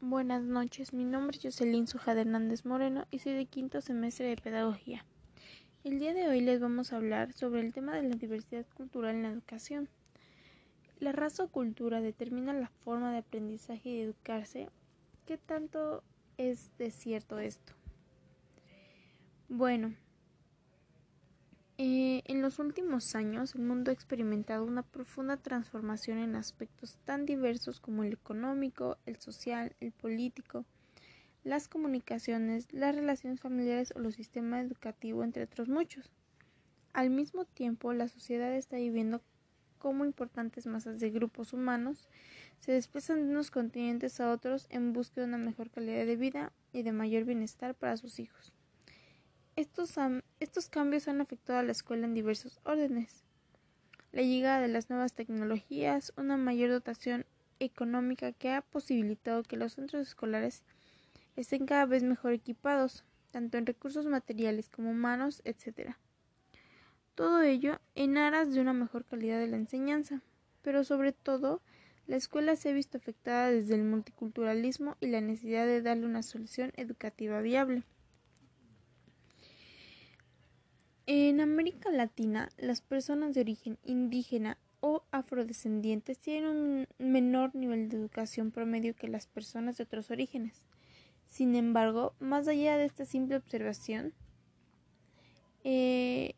Buenas 0.00 0.42
noches, 0.42 0.92
mi 0.92 1.04
nombre 1.04 1.36
es 1.38 1.42
Jocelyn 1.42 1.86
Sujada 1.86 2.20
Hernández 2.20 2.66
Moreno 2.66 3.06
y 3.10 3.20
soy 3.20 3.32
de 3.32 3.46
quinto 3.46 3.80
semestre 3.80 4.26
de 4.26 4.36
Pedagogía. 4.36 5.04
El 5.82 5.98
día 5.98 6.12
de 6.12 6.28
hoy 6.28 6.40
les 6.40 6.60
vamos 6.60 6.92
a 6.92 6.96
hablar 6.96 7.32
sobre 7.32 7.60
el 7.60 7.72
tema 7.72 7.96
de 7.96 8.02
la 8.02 8.16
diversidad 8.16 8.66
cultural 8.74 9.14
en 9.14 9.22
la 9.22 9.30
educación. 9.30 9.88
La 11.00 11.12
raza 11.12 11.44
o 11.44 11.48
cultura 11.48 12.00
determina 12.00 12.52
la 12.52 12.68
forma 12.68 13.12
de 13.12 13.18
aprendizaje 13.18 13.88
y 13.88 13.96
de 13.96 14.02
educarse. 14.04 14.68
¿Qué 15.26 15.38
tanto 15.38 16.02
es 16.36 16.76
de 16.76 16.90
cierto 16.90 17.38
esto? 17.38 17.72
Bueno, 19.48 19.94
eh, 21.76 22.22
en 22.26 22.40
los 22.40 22.60
últimos 22.60 23.16
años, 23.16 23.56
el 23.56 23.62
mundo 23.62 23.90
ha 23.90 23.94
experimentado 23.94 24.64
una 24.64 24.82
profunda 24.82 25.36
transformación 25.36 26.18
en 26.18 26.36
aspectos 26.36 26.98
tan 27.04 27.26
diversos 27.26 27.80
como 27.80 28.04
el 28.04 28.12
económico, 28.12 28.96
el 29.06 29.16
social, 29.16 29.74
el 29.80 29.90
político, 29.90 30.64
las 31.42 31.66
comunicaciones, 31.66 32.72
las 32.72 32.94
relaciones 32.94 33.40
familiares 33.40 33.92
o 33.96 33.98
los 33.98 34.14
sistemas 34.14 34.64
educativos, 34.64 35.24
entre 35.24 35.42
otros 35.42 35.68
muchos. 35.68 36.10
Al 36.92 37.10
mismo 37.10 37.44
tiempo, 37.44 37.92
la 37.92 38.06
sociedad 38.06 38.54
está 38.54 38.76
viviendo 38.76 39.20
cómo 39.78 40.04
importantes 40.04 40.66
masas 40.66 41.00
de 41.00 41.10
grupos 41.10 41.52
humanos 41.52 42.08
se 42.60 42.72
desplazan 42.72 43.24
de 43.24 43.30
unos 43.30 43.50
continentes 43.50 44.20
a 44.20 44.30
otros 44.30 44.66
en 44.70 44.92
busca 44.92 45.20
de 45.20 45.26
una 45.26 45.38
mejor 45.38 45.70
calidad 45.70 46.06
de 46.06 46.16
vida 46.16 46.52
y 46.72 46.84
de 46.84 46.92
mayor 46.92 47.24
bienestar 47.24 47.74
para 47.74 47.96
sus 47.96 48.20
hijos. 48.20 48.52
Estos, 49.56 49.98
estos 50.40 50.68
cambios 50.68 51.08
han 51.08 51.20
afectado 51.20 51.58
a 51.58 51.62
la 51.62 51.72
escuela 51.72 52.06
en 52.06 52.14
diversos 52.14 52.60
órdenes. 52.64 53.24
La 54.12 54.22
llegada 54.22 54.60
de 54.60 54.68
las 54.68 54.90
nuevas 54.90 55.14
tecnologías, 55.14 56.12
una 56.16 56.36
mayor 56.36 56.70
dotación 56.70 57.26
económica 57.58 58.32
que 58.32 58.50
ha 58.50 58.62
posibilitado 58.62 59.42
que 59.42 59.56
los 59.56 59.74
centros 59.74 60.08
escolares 60.08 60.62
estén 61.36 61.66
cada 61.66 61.86
vez 61.86 62.02
mejor 62.02 62.32
equipados, 62.32 63.04
tanto 63.30 63.58
en 63.58 63.66
recursos 63.66 64.06
materiales 64.06 64.68
como 64.68 64.90
humanos, 64.90 65.42
etc. 65.44 65.96
Todo 67.14 67.42
ello 67.42 67.80
en 67.94 68.18
aras 68.18 68.52
de 68.52 68.60
una 68.60 68.72
mejor 68.72 69.04
calidad 69.04 69.38
de 69.38 69.48
la 69.48 69.56
enseñanza, 69.56 70.22
pero 70.62 70.84
sobre 70.84 71.12
todo 71.12 71.62
la 72.06 72.16
escuela 72.16 72.54
se 72.54 72.68
ha 72.68 72.72
visto 72.72 72.98
afectada 72.98 73.50
desde 73.50 73.74
el 73.74 73.84
multiculturalismo 73.84 74.96
y 75.00 75.06
la 75.06 75.20
necesidad 75.20 75.66
de 75.66 75.80
darle 75.80 76.06
una 76.06 76.22
solución 76.22 76.72
educativa 76.76 77.40
viable. 77.40 77.84
En 81.06 81.40
América 81.40 81.90
Latina, 81.90 82.48
las 82.56 82.80
personas 82.80 83.34
de 83.34 83.42
origen 83.42 83.78
indígena 83.84 84.56
o 84.80 85.02
afrodescendientes 85.10 86.18
tienen 86.18 86.50
un 86.50 86.88
menor 86.98 87.54
nivel 87.54 87.90
de 87.90 87.98
educación 87.98 88.50
promedio 88.50 88.96
que 88.96 89.08
las 89.08 89.26
personas 89.26 89.76
de 89.76 89.84
otros 89.84 90.10
orígenes. 90.10 90.62
Sin 91.26 91.56
embargo, 91.56 92.14
más 92.20 92.48
allá 92.48 92.78
de 92.78 92.86
esta 92.86 93.04
simple 93.04 93.36
observación, 93.36 94.14
eh, 95.62 96.34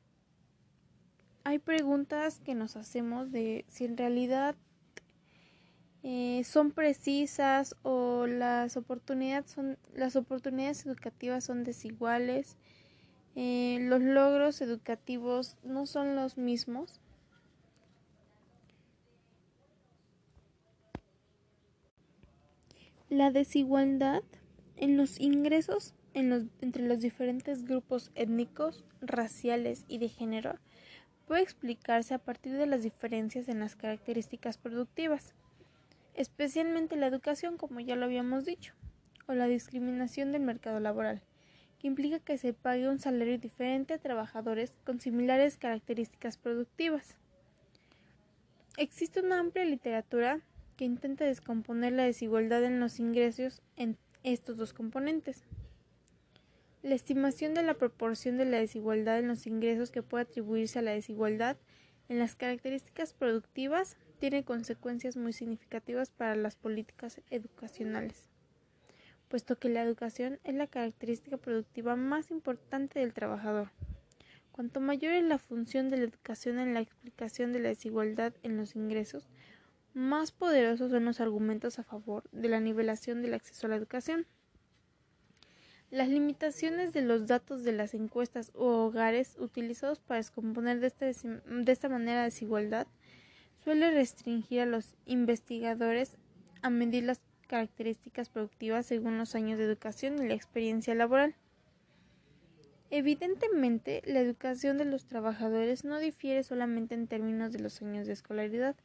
hay 1.45 1.61
preguntas 1.61 2.41
que 2.41 2.57
nos 2.57 2.75
hacemos 2.77 3.31
de 3.31 3.65
si 3.69 3.85
en 3.85 3.97
realidad 3.97 4.57
eh, 6.03 6.43
son 6.45 6.73
precisas 6.73 7.77
o 7.83 8.27
las 8.27 8.77
oportunidades 8.77 9.51
son 9.51 9.79
las 9.95 10.17
oportunidades 10.17 10.87
educativas 10.87 11.45
son 11.45 11.65
desiguales 11.65 12.57
eh, 13.39 13.77
los 13.83 14.01
logros 14.01 14.63
educativos 14.63 15.59
no 15.63 15.85
son 15.85 16.17
los 16.17 16.39
mismos. 16.39 17.03
La 23.11 23.31
desigualdad 23.31 24.23
en 24.77 24.97
los 24.97 25.21
ingresos 25.21 25.95
entre 26.15 26.83
los 26.89 27.01
diferentes 27.01 27.63
grupos 27.63 28.11
étnicos, 28.15 28.85
raciales 29.03 29.85
y 29.87 29.99
de 29.99 30.09
género 30.09 30.55
puede 31.27 31.43
explicarse 31.43 32.15
a 32.15 32.19
partir 32.19 32.57
de 32.57 32.67
las 32.67 32.83
diferencias 32.83 33.49
en 33.49 33.61
las 33.61 33.77
características 33.77 34.57
productivas, 34.57 35.35
especialmente 36.15 36.97
la 36.97 37.07
educación, 37.07 37.59
como 37.59 37.81
ya 37.81 37.97
lo 37.97 38.07
habíamos 38.07 38.47
dicho, 38.47 38.73
o 39.27 39.35
la 39.35 39.47
discriminación 39.47 40.33
del 40.33 40.43
mercado 40.43 40.81
laboral 40.81 41.21
implica 41.87 42.19
que 42.19 42.39
se 42.39 42.53
pague 42.53 42.89
un 42.89 42.99
salario 42.99 43.39
diferente 43.39 43.95
a 43.95 43.99
trabajadores 43.99 44.77
con 44.85 45.01
similares 45.01 45.57
características 45.57 46.37
productivas. 46.37 47.17
Existe 48.77 49.21
una 49.21 49.39
amplia 49.39 49.65
literatura 49.65 50.41
que 50.77 50.85
intenta 50.85 51.25
descomponer 51.25 51.93
la 51.93 52.05
desigualdad 52.05 52.65
en 52.65 52.81
los 52.81 53.01
ingresos 53.01 53.63
en 53.77 53.97
estos 54.23 54.57
dos 54.57 54.73
componentes. 54.73 55.45
La 56.83 56.95
estimación 56.95 57.55
de 57.55 57.63
la 57.63 57.75
proporción 57.75 58.37
de 58.37 58.45
la 58.45 58.59
desigualdad 58.59 59.19
en 59.19 59.29
los 59.29 59.47
ingresos 59.47 59.91
que 59.91 60.03
puede 60.03 60.25
atribuirse 60.25 60.79
a 60.79 60.83
la 60.83 60.93
desigualdad 60.93 61.57
en 62.09 62.19
las 62.19 62.37
características 62.37 63.15
productivas 63.15 63.97
tiene 64.19 64.45
consecuencias 64.45 65.17
muy 65.17 65.33
significativas 65.33 66.11
para 66.11 66.37
las 66.37 66.57
políticas 66.57 67.21
educacionales 67.31 68.36
puesto 69.29 69.59
que 69.59 69.69
la 69.69 69.83
educación 69.83 70.39
es 70.45 70.55
la 70.55 70.67
característica 70.67 71.37
productiva 71.37 71.97
más 71.97 72.31
importante 72.31 73.01
del 73.01 73.13
trabajador. 73.13 73.71
Cuanto 74.53 74.81
mayor 74.81 75.13
es 75.13 75.25
la 75.25 75.39
función 75.39 75.91
de 75.91 75.99
la 75.99 76.05
educación 76.05 76.59
en 76.59 76.73
la 76.73 76.81
explicación 76.81 77.53
de 77.53 77.61
la 77.61 77.69
desigualdad 77.69 78.33
en 78.43 78.57
los 78.57 78.75
ingresos, 78.75 79.29
más 79.93 80.31
poderosos 80.31 80.91
son 80.91 81.05
los 81.05 81.21
argumentos 81.21 81.79
a 81.79 81.83
favor 81.83 82.25
de 82.33 82.49
la 82.49 82.61
nivelación 82.61 83.23
del 83.23 83.35
acceso 83.35 83.67
a 83.67 83.71
la 83.71 83.77
educación. 83.77 84.27
Las 85.91 86.09
limitaciones 86.09 86.93
de 86.93 87.03
los 87.03 87.27
datos 87.27 87.65
de 87.65 87.73
las 87.73 87.95
encuestas 87.95 88.51
u 88.55 88.65
hogares 88.65 89.37
utilizados 89.39 90.01
para 90.01 90.19
descomponer 90.19 90.81
de 90.81 90.89
esta, 90.89 91.07
de 91.07 91.73
esta 91.73 91.89
manera 91.89 92.25
desigualdad 92.25 92.87
suele 93.63 93.91
restringir 93.91 94.61
a 94.61 94.67
los 94.67 94.97
investigadores 95.07 96.17
a 96.63 96.71
medir 96.71 97.05
las 97.05 97.21
características 97.47 98.29
productivas 98.29 98.87
según 98.87 99.19
los 99.19 99.35
años 99.35 99.59
de 99.59 99.65
educación 99.65 100.23
y 100.23 100.29
la 100.29 100.35
experiencia 100.35 100.95
laboral. 100.95 101.35
Evidentemente, 102.91 104.03
la 104.07 104.21
educación 104.21 104.79
de 104.79 104.85
los 104.85 105.07
trabajadores 105.07 105.85
no 105.85 105.99
difiere 105.99 106.45
solamente 106.45 106.95
en 106.95 107.09
términos 107.09 107.53
de 107.53 107.59
los 107.59 107.83
años 107.83 108.07
de 108.07 108.13
escolaridad. 108.13 108.77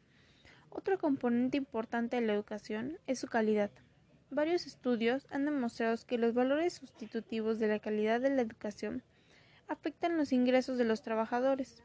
Otro 0.69 0.97
componente 0.97 1.57
importante 1.57 2.16
de 2.16 2.25
la 2.25 2.33
educación 2.33 2.97
es 3.05 3.19
su 3.19 3.27
calidad. 3.27 3.69
Varios 4.31 4.66
estudios 4.66 5.27
han 5.29 5.45
demostrado 5.45 5.95
que 6.07 6.17
los 6.17 6.33
valores 6.33 6.73
sustitutivos 6.73 7.59
de 7.59 7.67
la 7.67 7.79
calidad 7.79 8.21
de 8.21 8.29
la 8.29 8.41
educación 8.41 9.03
afectan 9.67 10.17
los 10.17 10.31
ingresos 10.31 10.77
de 10.77 10.85
los 10.85 11.01
trabajadores. 11.01 11.83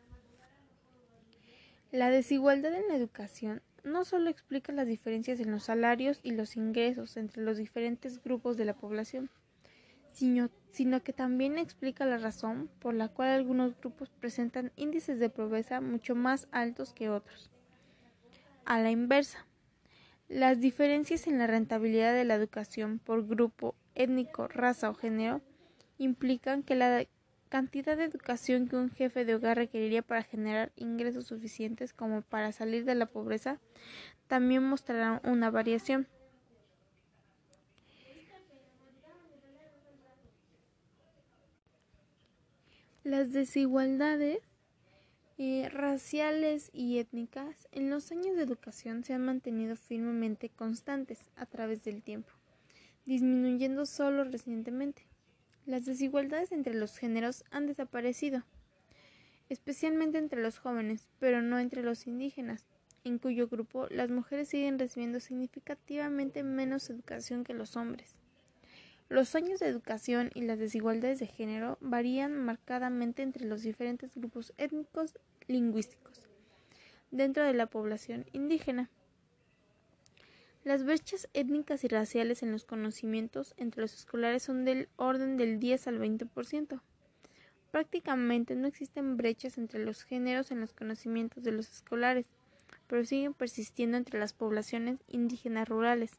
La 1.92 2.10
desigualdad 2.10 2.74
en 2.74 2.88
la 2.88 2.96
educación 2.96 3.62
no 3.86 4.04
solo 4.04 4.28
explica 4.28 4.72
las 4.72 4.86
diferencias 4.86 5.40
en 5.40 5.50
los 5.50 5.64
salarios 5.64 6.20
y 6.22 6.32
los 6.32 6.56
ingresos 6.56 7.16
entre 7.16 7.42
los 7.42 7.56
diferentes 7.56 8.22
grupos 8.22 8.56
de 8.56 8.64
la 8.64 8.74
población, 8.74 9.30
sino, 10.12 10.50
sino, 10.72 11.02
que 11.02 11.12
también 11.12 11.56
explica 11.56 12.04
la 12.04 12.18
razón 12.18 12.68
por 12.80 12.94
la 12.94 13.08
cual 13.08 13.30
algunos 13.30 13.78
grupos 13.78 14.10
presentan 14.10 14.72
índices 14.76 15.18
de 15.18 15.30
pobreza 15.30 15.80
mucho 15.80 16.14
más 16.14 16.48
altos 16.50 16.92
que 16.92 17.08
otros. 17.08 17.50
A 18.64 18.80
la 18.80 18.90
inversa, 18.90 19.46
las 20.28 20.60
diferencias 20.60 21.28
en 21.28 21.38
la 21.38 21.46
rentabilidad 21.46 22.12
de 22.12 22.24
la 22.24 22.34
educación 22.34 22.98
por 22.98 23.26
grupo 23.26 23.76
étnico, 23.94 24.48
raza 24.48 24.90
o 24.90 24.94
género 24.94 25.42
implican 25.98 26.64
que 26.64 26.74
la 26.74 27.06
cantidad 27.48 27.96
de 27.96 28.04
educación 28.04 28.68
que 28.68 28.76
un 28.76 28.90
jefe 28.90 29.24
de 29.24 29.34
hogar 29.34 29.56
requeriría 29.56 30.02
para 30.02 30.22
generar 30.22 30.72
ingresos 30.76 31.26
suficientes 31.26 31.92
como 31.92 32.22
para 32.22 32.52
salir 32.52 32.84
de 32.84 32.94
la 32.94 33.06
pobreza 33.06 33.58
también 34.26 34.62
mostrará 34.62 35.20
una 35.24 35.50
variación. 35.50 36.08
Las 43.04 43.32
desigualdades 43.32 44.40
eh, 45.38 45.68
raciales 45.68 46.70
y 46.72 46.98
étnicas 46.98 47.68
en 47.70 47.88
los 47.88 48.10
años 48.10 48.36
de 48.36 48.42
educación 48.42 49.04
se 49.04 49.12
han 49.12 49.24
mantenido 49.24 49.76
firmemente 49.76 50.48
constantes 50.48 51.30
a 51.36 51.46
través 51.46 51.84
del 51.84 52.02
tiempo, 52.02 52.32
disminuyendo 53.04 53.86
solo 53.86 54.24
recientemente. 54.24 55.06
Las 55.66 55.84
desigualdades 55.84 56.52
entre 56.52 56.74
los 56.74 56.96
géneros 56.96 57.44
han 57.50 57.66
desaparecido, 57.66 58.44
especialmente 59.48 60.16
entre 60.18 60.40
los 60.40 60.58
jóvenes, 60.58 61.08
pero 61.18 61.42
no 61.42 61.58
entre 61.58 61.82
los 61.82 62.06
indígenas, 62.06 62.64
en 63.02 63.18
cuyo 63.18 63.48
grupo 63.48 63.88
las 63.90 64.08
mujeres 64.08 64.48
siguen 64.48 64.78
recibiendo 64.78 65.18
significativamente 65.18 66.44
menos 66.44 66.88
educación 66.88 67.42
que 67.42 67.52
los 67.52 67.76
hombres. 67.76 68.14
Los 69.08 69.34
años 69.34 69.58
de 69.58 69.66
educación 69.66 70.30
y 70.34 70.42
las 70.42 70.60
desigualdades 70.60 71.18
de 71.18 71.26
género 71.26 71.78
varían 71.80 72.36
marcadamente 72.36 73.22
entre 73.22 73.44
los 73.44 73.62
diferentes 73.62 74.14
grupos 74.14 74.52
étnicos 74.58 75.18
lingüísticos 75.48 76.26
dentro 77.10 77.44
de 77.44 77.54
la 77.54 77.66
población 77.66 78.26
indígena. 78.32 78.90
Las 80.66 80.82
brechas 80.82 81.28
étnicas 81.32 81.84
y 81.84 81.86
raciales 81.86 82.42
en 82.42 82.50
los 82.50 82.64
conocimientos 82.64 83.54
entre 83.56 83.82
los 83.82 83.94
escolares 83.94 84.42
son 84.42 84.64
del 84.64 84.88
orden 84.96 85.36
del 85.36 85.60
10 85.60 85.86
al 85.86 86.00
20%. 86.00 86.80
Prácticamente 87.70 88.56
no 88.56 88.66
existen 88.66 89.16
brechas 89.16 89.58
entre 89.58 89.84
los 89.84 90.02
géneros 90.02 90.50
en 90.50 90.60
los 90.60 90.72
conocimientos 90.72 91.44
de 91.44 91.52
los 91.52 91.70
escolares, 91.70 92.26
pero 92.88 93.04
siguen 93.04 93.32
persistiendo 93.32 93.96
entre 93.96 94.18
las 94.18 94.32
poblaciones 94.32 95.04
indígenas 95.06 95.68
rurales. 95.68 96.10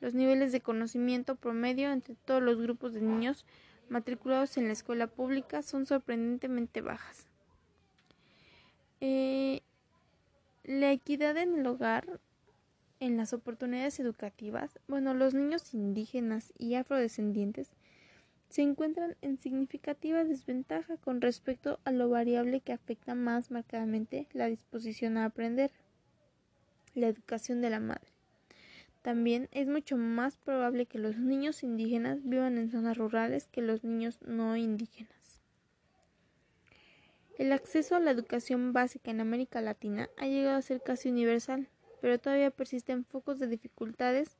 Los 0.00 0.12
niveles 0.12 0.50
de 0.50 0.60
conocimiento 0.60 1.36
promedio 1.36 1.92
entre 1.92 2.16
todos 2.24 2.42
los 2.42 2.60
grupos 2.60 2.94
de 2.94 3.00
niños 3.00 3.44
matriculados 3.88 4.56
en 4.56 4.66
la 4.66 4.72
escuela 4.72 5.06
pública 5.06 5.62
son 5.62 5.86
sorprendentemente 5.86 6.80
bajas. 6.80 7.28
Eh, 9.00 9.60
la 10.64 10.90
equidad 10.90 11.36
en 11.36 11.60
el 11.60 11.66
hogar 11.68 12.18
en 13.00 13.16
las 13.16 13.32
oportunidades 13.32 14.00
educativas, 14.00 14.78
bueno, 14.88 15.14
los 15.14 15.34
niños 15.34 15.74
indígenas 15.74 16.52
y 16.58 16.74
afrodescendientes 16.74 17.70
se 18.48 18.62
encuentran 18.62 19.16
en 19.20 19.38
significativa 19.38 20.24
desventaja 20.24 20.96
con 20.96 21.20
respecto 21.20 21.80
a 21.84 21.92
lo 21.92 22.08
variable 22.08 22.60
que 22.60 22.72
afecta 22.72 23.14
más 23.14 23.50
marcadamente 23.50 24.26
la 24.32 24.46
disposición 24.46 25.18
a 25.18 25.26
aprender, 25.26 25.70
la 26.94 27.08
educación 27.08 27.60
de 27.60 27.70
la 27.70 27.80
madre. 27.80 28.08
También 29.02 29.48
es 29.52 29.68
mucho 29.68 29.96
más 29.96 30.36
probable 30.36 30.86
que 30.86 30.98
los 30.98 31.18
niños 31.18 31.62
indígenas 31.62 32.18
vivan 32.24 32.58
en 32.58 32.70
zonas 32.70 32.96
rurales 32.96 33.46
que 33.46 33.62
los 33.62 33.84
niños 33.84 34.18
no 34.22 34.56
indígenas. 34.56 35.42
El 37.38 37.52
acceso 37.52 37.94
a 37.94 38.00
la 38.00 38.10
educación 38.10 38.72
básica 38.72 39.12
en 39.12 39.20
América 39.20 39.60
Latina 39.60 40.08
ha 40.16 40.26
llegado 40.26 40.56
a 40.56 40.62
ser 40.62 40.82
casi 40.82 41.08
universal 41.08 41.68
pero 42.00 42.18
todavía 42.18 42.50
persisten 42.50 43.04
focos 43.04 43.38
de 43.38 43.46
dificultades 43.46 44.36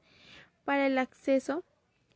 para 0.64 0.87
el 0.87 0.99
acceso 0.99 1.64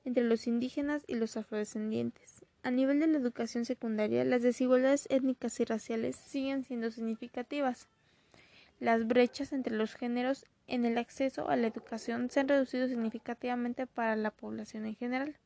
entre 0.05 0.25
los 0.25 0.47
indígenas 0.47 1.05
y 1.07 1.15
los 1.15 1.37
afrodescendientes. 1.37 2.45
A 2.63 2.71
nivel 2.71 3.01
de 3.01 3.09
la 3.09 3.19
educación 3.19 3.65
secundaria, 3.65 4.25
las 4.25 4.43
desigualdades 4.43 5.07
étnicas 5.11 5.59
y 5.59 5.65
raciales 5.65 6.17
siguen 6.17 6.65
siendo 6.65 6.91
significativas. 6.91 7.89
Las 8.79 9.07
brechas 9.07 9.53
entre 9.53 9.75
los 9.75 9.95
géneros 9.95 10.45
en 10.67 10.85
el 10.85 10.99
acceso 10.99 11.49
a 11.49 11.57
la 11.57 11.67
educación 11.67 12.31
se 12.31 12.41
han 12.41 12.49
reducido 12.49 12.89
significativamente 12.89 13.87
para 13.87 14.17
la 14.17 14.31
población 14.31 14.87
en 14.87 14.97
general, 14.97 15.37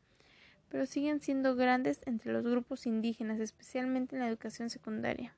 pero 0.68 0.86
siguen 0.86 1.20
siendo 1.20 1.56
grandes 1.56 2.00
entre 2.06 2.32
los 2.32 2.44
grupos 2.44 2.86
indígenas, 2.86 3.40
especialmente 3.40 4.16
en 4.16 4.20
la 4.20 4.28
educación 4.28 4.68
secundaria. 4.68 5.34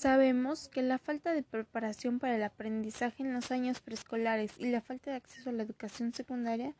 Sabemos 0.00 0.70
que 0.70 0.80
la 0.80 0.96
falta 0.96 1.34
de 1.34 1.42
preparación 1.42 2.20
para 2.20 2.36
el 2.36 2.42
aprendizaje 2.42 3.22
en 3.22 3.34
los 3.34 3.50
años 3.50 3.80
preescolares 3.80 4.50
y 4.56 4.70
la 4.70 4.80
falta 4.80 5.10
de 5.10 5.18
acceso 5.18 5.50
a 5.50 5.52
la 5.52 5.62
educación 5.62 6.14
secundaria 6.14 6.74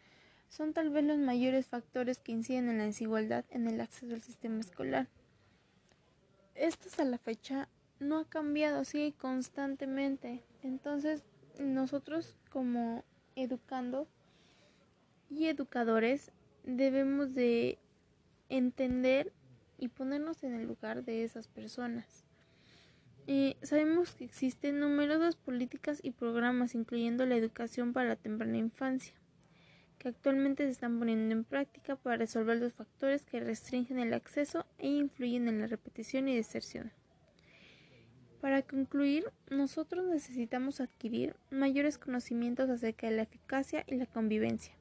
son 0.49 0.73
tal 0.73 0.89
vez 0.89 1.05
los 1.05 1.19
mayores 1.19 1.67
factores 1.67 2.17
que 2.17 2.33
inciden 2.33 2.71
en 2.71 2.79
la 2.79 2.85
desigualdad 2.85 3.45
en 3.51 3.69
el 3.69 3.79
acceso 3.83 4.15
al 4.15 4.23
sistema 4.23 4.61
escolar. 4.61 5.07
Esto 6.55 6.89
hasta 6.89 7.05
la 7.05 7.19
fecha 7.19 7.69
no 7.99 8.21
ha 8.21 8.25
cambiado, 8.25 8.87
sigue 8.87 9.13
constantemente. 9.13 10.43
Entonces, 10.63 11.23
nosotros 11.59 12.39
como 12.49 13.05
educando 13.37 14.09
y 15.29 15.49
educadores 15.49 16.33
debemos 16.65 17.35
de 17.35 17.77
entender 18.49 19.31
y 19.77 19.89
ponernos 19.89 20.43
en 20.43 20.55
el 20.55 20.67
lugar 20.67 21.05
de 21.05 21.23
esas 21.23 21.49
personas 21.49 22.30
sabemos 23.63 24.15
que 24.15 24.25
existen 24.25 24.81
numerosas 24.81 25.37
políticas 25.37 26.01
y 26.03 26.11
programas, 26.11 26.75
incluyendo 26.75 27.27
la 27.27 27.37
educación 27.37 27.93
para 27.93 28.09
la 28.09 28.17
temprana 28.17 28.59
infancia, 28.59 29.15
que 29.99 30.09
actualmente 30.09 30.65
se 30.65 30.71
están 30.71 30.99
poniendo 30.99 31.33
en 31.33 31.45
práctica 31.45 31.95
para 31.95 32.17
resolver 32.17 32.59
los 32.59 32.73
factores 32.73 33.23
que 33.23 33.39
restringen 33.39 34.01
el 34.01 34.15
acceso 34.15 34.67
e 34.79 34.89
influyen 34.89 35.47
en 35.47 35.61
la 35.61 35.69
repetición 35.69 36.27
y 36.27 36.35
deserción. 36.35 36.91
Para 38.41 38.63
concluir, 38.63 39.25
nosotros 39.49 40.07
necesitamos 40.07 40.81
adquirir 40.81 41.37
mayores 41.51 41.99
conocimientos 41.99 42.69
acerca 42.69 43.09
de 43.09 43.17
la 43.17 43.23
eficacia 43.23 43.85
y 43.87 43.95
la 43.95 44.07
convivencia, 44.07 44.75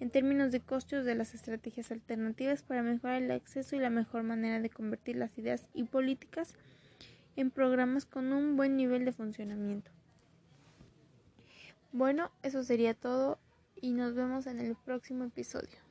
en 0.00 0.10
términos 0.10 0.50
de 0.50 0.60
costos 0.60 1.04
de 1.04 1.14
las 1.14 1.32
estrategias 1.32 1.92
alternativas 1.92 2.64
para 2.64 2.82
mejorar 2.82 3.22
el 3.22 3.30
acceso 3.30 3.76
y 3.76 3.78
la 3.78 3.90
mejor 3.90 4.24
manera 4.24 4.58
de 4.58 4.70
convertir 4.70 5.14
las 5.14 5.38
ideas 5.38 5.66
y 5.74 5.84
políticas 5.84 6.54
en 7.36 7.50
programas 7.50 8.06
con 8.06 8.32
un 8.32 8.56
buen 8.56 8.76
nivel 8.76 9.04
de 9.04 9.12
funcionamiento. 9.12 9.90
Bueno, 11.92 12.30
eso 12.42 12.64
sería 12.64 12.94
todo 12.94 13.38
y 13.80 13.92
nos 13.92 14.14
vemos 14.14 14.46
en 14.46 14.58
el 14.58 14.74
próximo 14.76 15.24
episodio. 15.24 15.83